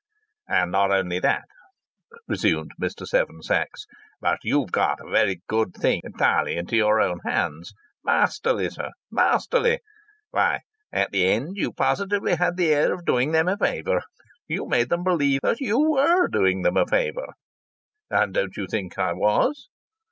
[0.47, 1.45] "And not only that,"
[2.27, 3.05] resumed Mr.
[3.05, 3.85] Seven Sachs,
[4.19, 7.73] "but you've got a very good thing entirely into your own hands!
[8.03, 8.89] Masterly, sir!
[9.11, 9.77] Masterly!
[10.31, 10.61] Why,
[10.91, 14.01] at the end you positively had the air of doing them a favour!
[14.47, 17.35] You made them believe you were doing them a favour."
[18.09, 19.69] "And don't you think I was?"